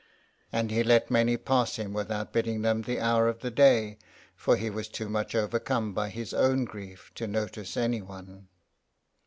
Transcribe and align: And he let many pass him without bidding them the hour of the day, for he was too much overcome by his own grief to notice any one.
And 0.51 0.71
he 0.71 0.81
let 0.81 1.11
many 1.11 1.37
pass 1.37 1.75
him 1.75 1.93
without 1.93 2.33
bidding 2.33 2.63
them 2.63 2.81
the 2.81 2.99
hour 2.99 3.27
of 3.27 3.41
the 3.41 3.51
day, 3.51 3.99
for 4.35 4.55
he 4.57 4.67
was 4.67 4.87
too 4.87 5.09
much 5.09 5.35
overcome 5.35 5.93
by 5.93 6.09
his 6.09 6.33
own 6.33 6.65
grief 6.65 7.11
to 7.13 7.27
notice 7.27 7.77
any 7.77 8.01
one. 8.01 8.47